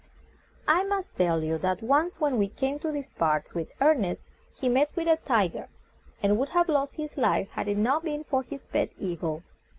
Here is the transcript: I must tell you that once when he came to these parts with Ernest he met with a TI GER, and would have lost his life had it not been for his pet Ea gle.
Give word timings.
I 0.67 0.83
must 0.83 1.15
tell 1.15 1.43
you 1.43 1.59
that 1.59 1.83
once 1.83 2.19
when 2.19 2.41
he 2.41 2.47
came 2.47 2.79
to 2.79 2.91
these 2.91 3.11
parts 3.11 3.53
with 3.53 3.71
Ernest 3.79 4.23
he 4.55 4.67
met 4.67 4.89
with 4.95 5.07
a 5.07 5.17
TI 5.17 5.47
GER, 5.55 5.67
and 6.23 6.39
would 6.39 6.49
have 6.57 6.69
lost 6.69 6.95
his 6.95 7.19
life 7.19 7.49
had 7.51 7.67
it 7.67 7.77
not 7.77 8.03
been 8.03 8.23
for 8.23 8.41
his 8.41 8.65
pet 8.65 8.89
Ea 8.99 9.15
gle. 9.15 9.43